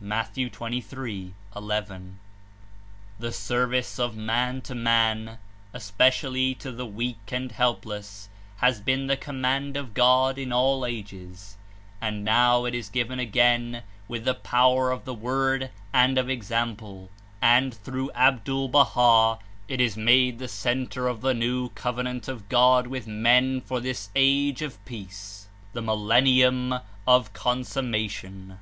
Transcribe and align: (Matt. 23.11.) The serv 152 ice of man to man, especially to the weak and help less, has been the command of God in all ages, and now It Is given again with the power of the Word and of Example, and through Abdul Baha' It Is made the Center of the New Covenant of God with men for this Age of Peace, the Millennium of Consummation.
(Matt. 0.00 0.36
23.11.) 0.36 1.32
The 3.18 3.32
serv 3.32 3.70
152 3.70 3.76
ice 3.76 3.98
of 3.98 4.16
man 4.16 4.60
to 4.60 4.74
man, 4.76 5.38
especially 5.72 6.54
to 6.54 6.70
the 6.70 6.86
weak 6.86 7.32
and 7.32 7.50
help 7.50 7.84
less, 7.84 8.28
has 8.58 8.80
been 8.80 9.08
the 9.08 9.16
command 9.16 9.76
of 9.76 9.92
God 9.92 10.38
in 10.38 10.52
all 10.52 10.86
ages, 10.86 11.56
and 12.00 12.24
now 12.24 12.64
It 12.66 12.74
Is 12.76 12.88
given 12.88 13.18
again 13.18 13.82
with 14.06 14.24
the 14.24 14.34
power 14.34 14.92
of 14.92 15.04
the 15.04 15.12
Word 15.12 15.70
and 15.92 16.18
of 16.18 16.30
Example, 16.30 17.10
and 17.42 17.74
through 17.74 18.12
Abdul 18.12 18.68
Baha' 18.68 19.40
It 19.66 19.80
Is 19.80 19.96
made 19.96 20.38
the 20.38 20.46
Center 20.46 21.08
of 21.08 21.20
the 21.20 21.34
New 21.34 21.70
Covenant 21.70 22.28
of 22.28 22.48
God 22.48 22.86
with 22.86 23.08
men 23.08 23.60
for 23.60 23.80
this 23.80 24.10
Age 24.14 24.62
of 24.62 24.84
Peace, 24.84 25.48
the 25.72 25.82
Millennium 25.82 26.78
of 27.08 27.32
Consummation. 27.32 28.60